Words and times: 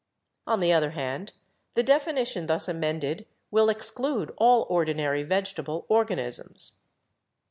On 0.47 0.61
the 0.61 0.73
other 0.73 0.89
hand, 0.97 1.33
the 1.75 1.83
definition 1.83 2.47
thus 2.47 2.67
amended 2.67 3.27
will 3.51 3.69
exclude 3.69 4.33
all 4.37 4.65
ordinary 4.67 5.21
vegetable 5.21 5.85
organisms. 5.89 6.71